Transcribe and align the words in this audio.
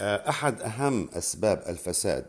أحد 0.00 0.62
أهم 0.62 1.08
أسباب 1.12 1.64
الفساد 1.68 2.26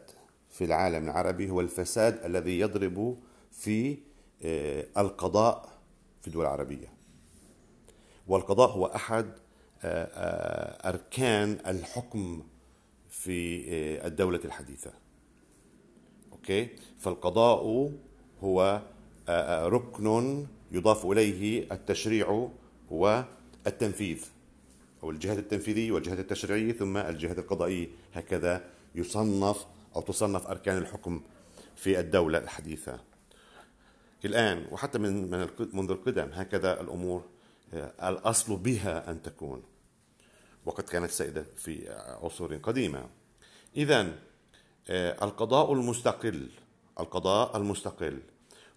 في 0.50 0.64
العالم 0.66 1.04
العربي 1.04 1.50
هو 1.50 1.62
الفساد 1.62 2.26
الذي 2.26 2.60
يضرب 2.60 3.18
في 3.52 3.98
آه، 4.44 4.86
القضاء 4.98 5.70
في 6.22 6.28
الدول 6.28 6.46
العربية. 6.46 6.94
والقضاء 8.28 8.70
هو 8.70 8.86
أحد 8.86 9.26
آه، 9.84 10.06
آه، 10.06 10.90
أركان 10.90 11.58
الحكم 11.68 12.44
في 13.10 13.66
الدولة 14.08 14.40
الحديثة. 14.46 14.94
أوكي؟ 16.32 16.70
فالقضاء 17.00 17.92
هو 18.42 18.82
ركن 19.68 20.46
يضاف 20.72 21.06
إليه 21.06 21.68
التشريع 21.72 22.50
والتنفيذ. 22.90 24.26
أو 25.06 25.10
الجهات 25.12 25.38
التنفيذية 25.38 25.92
والجهات 25.92 26.20
التشريعية 26.20 26.74
ثم 26.74 26.98
الجهات 26.98 27.40
القضائية 27.40 27.88
هكذا 28.14 28.64
يصنف 28.96 29.66
أو 29.96 30.02
تصنف 30.02 30.48
أركان 30.48 30.78
الحكم 30.78 31.22
في 31.76 32.00
الدولة 32.00 32.38
الحديثة. 32.38 33.00
الآن 34.26 34.66
وحتى 34.72 34.98
من 34.98 35.30
منذ 35.74 35.92
القدم 35.92 36.30
هكذا 36.34 36.82
الأمور 36.82 37.24
آه، 37.74 38.10
الأصل 38.10 38.56
بها 38.56 39.12
أن 39.12 39.22
تكون. 39.22 39.64
وقد 40.66 40.84
كانت 40.84 41.12
سائدة 41.12 41.46
في 41.56 41.90
عصور 42.24 42.56
قديمة. 42.56 43.10
إذا 43.78 44.20
آه، 44.90 45.26
القضاء 45.26 45.74
المستقل 45.74 46.50
القضاء 47.00 47.58
المستقل 47.58 48.20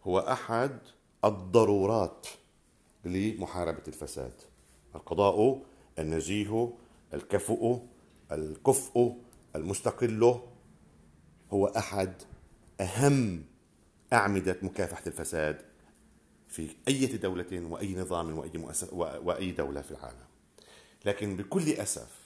هو 0.04 0.18
أحد 0.18 0.78
الضرورات 1.24 2.26
لمحاربة 3.04 3.82
الفساد. 3.88 4.32
القضاء 4.94 5.62
النزيه 5.98 6.72
الكفؤ 7.14 7.80
الكفء 8.32 9.16
المستقل 9.56 10.40
هو 11.50 11.66
أحد 11.66 12.12
أهم 12.80 13.44
أعمدة 14.12 14.56
مكافحة 14.62 15.02
الفساد 15.06 15.62
في 16.48 16.68
أي 16.88 17.06
دولة 17.06 17.46
وأي 17.52 17.94
نظام 17.94 18.38
وأي 18.38 18.50
مؤسسة 18.54 18.94
وأي 18.94 19.52
دولة 19.52 19.82
في 19.82 19.90
العالم. 19.90 20.26
لكن 21.04 21.36
بكل 21.36 21.68
أسف 21.68 22.18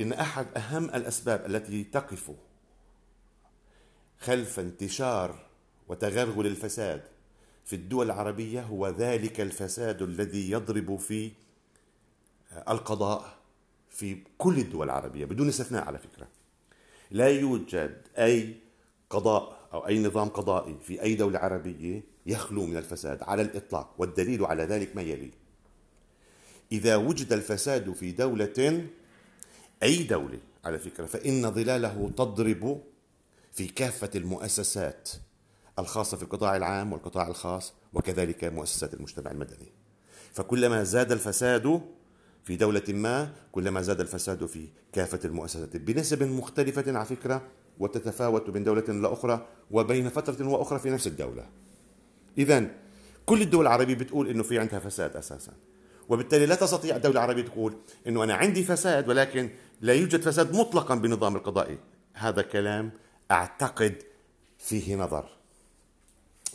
إن 0.00 0.12
أحد 0.12 0.46
أهم 0.56 0.84
الأسباب 0.84 1.46
التي 1.46 1.84
تقف 1.84 2.30
خلف 4.18 4.60
انتشار 4.60 5.46
وتغلغل 5.88 6.46
الفساد 6.46 7.02
في 7.64 7.76
الدول 7.76 8.06
العربية 8.06 8.62
هو 8.62 8.88
ذلك 8.88 9.40
الفساد 9.40 10.02
الذي 10.02 10.50
يضرب 10.50 10.96
في 10.96 11.32
القضاء 12.68 13.36
في 13.90 14.18
كل 14.38 14.58
الدول 14.58 14.86
العربية 14.86 15.24
بدون 15.24 15.48
استثناء 15.48 15.84
على 15.84 15.98
فكرة. 15.98 16.28
لا 17.10 17.28
يوجد 17.28 18.02
أي 18.18 18.54
قضاء 19.10 19.68
أو 19.72 19.86
أي 19.86 19.98
نظام 19.98 20.28
قضائي 20.28 20.76
في 20.82 21.02
أي 21.02 21.14
دولة 21.14 21.38
عربية 21.38 22.02
يخلو 22.26 22.66
من 22.66 22.76
الفساد 22.76 23.22
على 23.22 23.42
الإطلاق 23.42 23.94
والدليل 23.98 24.44
على 24.44 24.62
ذلك 24.64 24.96
ما 24.96 25.02
يلي؟ 25.02 25.30
إذا 26.72 26.96
وجد 26.96 27.32
الفساد 27.32 27.92
في 27.92 28.12
دولة 28.12 28.88
أي 29.82 30.02
دولة 30.02 30.38
على 30.64 30.78
فكرة 30.78 31.06
فإن 31.06 31.50
ظلاله 31.50 32.10
تضرب 32.16 32.82
في 33.52 33.66
كافة 33.66 34.10
المؤسسات 34.14 35.10
الخاصة 35.78 36.16
في 36.16 36.22
القطاع 36.22 36.56
العام 36.56 36.92
والقطاع 36.92 37.28
الخاص 37.28 37.72
وكذلك 37.92 38.44
مؤسسات 38.44 38.94
المجتمع 38.94 39.30
المدني. 39.30 39.72
فكلما 40.32 40.84
زاد 40.84 41.12
الفساد 41.12 41.80
في 42.44 42.56
دولة 42.56 42.82
ما 42.88 43.32
كلما 43.52 43.82
زاد 43.82 44.00
الفساد 44.00 44.46
في 44.46 44.68
كافة 44.92 45.20
المؤسسات. 45.24 45.76
بنسب 45.76 46.22
مختلفة 46.22 46.98
على 46.98 47.04
فكرة 47.04 47.42
وتتفاوت 47.78 48.50
من 48.50 48.64
دولة 48.64 48.82
لأخرى 48.82 49.46
وبين 49.70 50.08
فترة 50.08 50.48
وأخرى 50.48 50.78
في 50.78 50.90
نفس 50.90 51.06
الدولة. 51.06 51.46
إذا 52.38 52.70
كل 53.26 53.42
الدول 53.42 53.66
العربية 53.66 53.94
بتقول 53.94 54.28
إنه 54.28 54.42
في 54.42 54.58
عندها 54.58 54.78
فساد 54.78 55.16
أساسا. 55.16 55.52
وبالتالي 56.08 56.46
لا 56.46 56.54
تستطيع 56.54 56.96
الدولة 56.96 57.14
العربية 57.14 57.42
تقول 57.42 57.76
إنه 58.06 58.24
أنا 58.24 58.34
عندي 58.34 58.64
فساد 58.64 59.08
ولكن 59.08 59.50
لا 59.80 59.94
يوجد 59.94 60.20
فساد 60.20 60.56
مطلقا 60.56 60.94
بالنظام 60.94 61.36
القضائي. 61.36 61.78
هذا 62.14 62.42
كلام 62.42 62.90
أعتقد 63.30 63.94
فيه 64.58 64.96
نظر. 64.96 65.28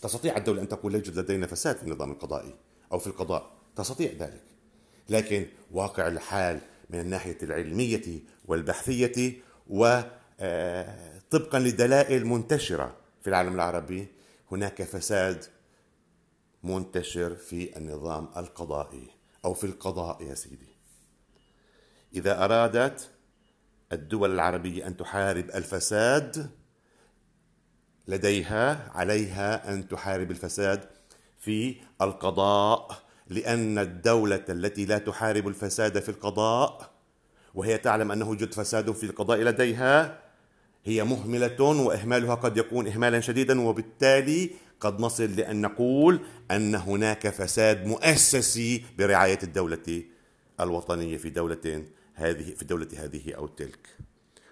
تستطيع 0.01 0.37
الدولة 0.37 0.61
أن 0.61 0.67
تقول 0.67 0.91
لا 0.91 0.97
يوجد 0.97 1.19
لدينا 1.19 1.47
فساد 1.47 1.75
في 1.75 1.83
النظام 1.83 2.11
القضائي 2.11 2.55
أو 2.91 2.99
في 2.99 3.07
القضاء. 3.07 3.51
تستطيع 3.75 4.11
ذلك. 4.19 4.54
لكن 5.09 5.45
واقع 5.71 6.07
الحال 6.07 6.59
من 6.89 6.99
الناحية 6.99 7.37
العلمية 7.43 8.19
والبحثية 8.45 9.33
وطبقا 9.67 10.07
آه، 10.39 11.59
لدلائل 11.59 12.25
منتشرة 12.25 12.95
في 13.21 13.27
العالم 13.29 13.55
العربي 13.55 14.07
هناك 14.51 14.83
فساد 14.83 15.45
منتشر 16.63 17.35
في 17.35 17.77
النظام 17.77 18.29
القضائي 18.37 19.07
أو 19.45 19.53
في 19.53 19.63
القضاء 19.63 20.23
يا 20.23 20.35
سيدي. 20.35 20.75
إذا 22.13 22.45
أرادت 22.45 23.09
الدول 23.91 24.33
العربية 24.33 24.87
أن 24.87 24.97
تحارب 24.97 25.49
الفساد 25.49 26.49
لديها 28.07 28.91
عليها 28.91 29.73
أن 29.73 29.87
تحارب 29.87 30.31
الفساد 30.31 30.89
في 31.39 31.75
القضاء 32.01 33.04
لأن 33.27 33.77
الدولة 33.77 34.45
التي 34.49 34.85
لا 34.85 34.97
تحارب 34.97 35.47
الفساد 35.47 35.99
في 35.99 36.09
القضاء 36.09 36.91
وهي 37.55 37.77
تعلم 37.77 38.11
أنه 38.11 38.27
يوجد 38.27 38.53
فساد 38.53 38.91
في 38.91 39.03
القضاء 39.03 39.39
لديها 39.39 40.19
هي 40.85 41.03
مهملة 41.03 41.61
وإهمالها 41.61 42.35
قد 42.35 42.57
يكون 42.57 42.87
إهمالا 42.87 43.19
شديدا 43.19 43.61
وبالتالي 43.61 44.49
قد 44.79 44.99
نصل 44.99 45.35
لأن 45.35 45.61
نقول 45.61 46.19
أن 46.51 46.75
هناك 46.75 47.29
فساد 47.29 47.85
مؤسسي 47.87 48.85
برعاية 48.97 49.39
الدولة 49.43 50.03
الوطنية 50.59 51.17
في 51.17 51.29
دولة 51.29 51.83
هذه 52.15 52.53
في 52.55 52.61
الدولة 52.61 52.87
هذه 52.97 53.33
أو 53.33 53.47
تلك. 53.47 53.89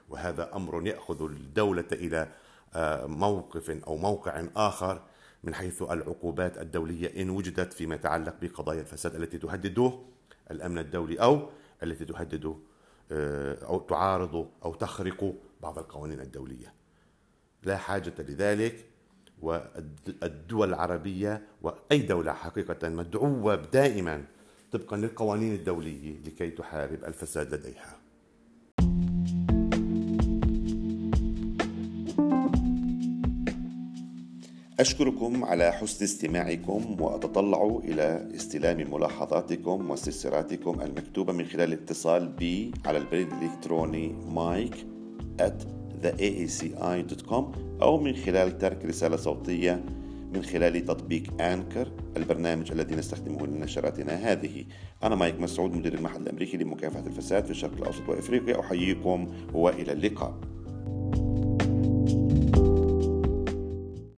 وهذا 0.09 0.55
أمر 0.55 0.87
يأخذ 0.87 1.23
الدولة 1.23 1.87
إلى 1.91 2.27
آه، 2.75 3.05
موقف 3.05 3.69
أو 3.69 3.97
موقع 3.97 4.45
آخر 4.55 5.01
من 5.43 5.53
حيث 5.53 5.81
العقوبات 5.81 6.57
الدولية 6.57 7.21
إن 7.21 7.29
وجدت 7.29 7.73
فيما 7.73 7.95
يتعلق 7.95 8.35
بقضايا 8.41 8.81
الفساد 8.81 9.15
التي 9.15 9.37
تهدد 9.37 9.91
الأمن 10.51 10.77
الدولي 10.77 11.21
أو 11.21 11.49
التي 11.83 12.05
تهدد 12.05 12.55
آه، 13.11 13.65
أو 13.65 13.79
تعارض 13.79 14.49
أو 14.65 14.73
تخرق 14.73 15.33
بعض 15.61 15.79
القوانين 15.79 16.19
الدولية. 16.19 16.73
لا 17.63 17.77
حاجة 17.77 18.13
لذلك 18.19 18.85
والدول 19.41 20.69
العربية 20.69 21.41
وأي 21.61 21.99
دولة 21.99 22.33
حقيقة 22.33 22.89
مدعوة 22.89 23.55
دائما 23.55 24.23
طبقا 24.71 24.97
للقوانين 24.97 25.53
الدولية 25.53 26.19
لكي 26.25 26.49
تحارب 26.49 27.03
الفساد 27.03 27.53
لديها. 27.53 28.02
أشكركم 34.83 35.43
على 35.43 35.71
حسن 35.71 36.05
استماعكم 36.05 37.01
وأتطلع 37.01 37.79
إلى 37.83 38.27
استلام 38.35 38.93
ملاحظاتكم 38.93 39.89
واستفساراتكم 39.89 40.81
المكتوبة 40.81 41.33
من 41.33 41.45
خلال 41.45 41.73
الاتصال 41.73 42.27
بي 42.27 42.71
على 42.85 42.97
البريد 42.97 43.27
الإلكتروني 43.33 44.15
مايك 44.29 44.75
at 45.41 45.63
theaaci.com 46.03 47.43
أو 47.81 47.97
من 47.97 48.15
خلال 48.15 48.57
ترك 48.57 48.85
رسالة 48.85 49.15
صوتية 49.15 49.83
من 50.33 50.43
خلال 50.43 50.85
تطبيق 50.85 51.41
أنكر 51.41 51.91
البرنامج 52.17 52.71
الذي 52.71 52.95
نستخدمه 52.95 53.47
لنشراتنا 53.47 54.13
هذه. 54.13 54.65
أنا 55.03 55.15
مايك 55.15 55.39
مسعود 55.39 55.73
مدير 55.73 55.93
المعهد 55.93 56.21
الأمريكي 56.21 56.57
لمكافحة 56.57 57.07
الفساد 57.07 57.45
في 57.45 57.51
الشرق 57.51 57.77
الأوسط 57.77 58.09
وإفريقيا. 58.09 58.59
أحييكم 58.59 59.27
وإلى 59.53 59.91
اللقاء. 59.91 60.33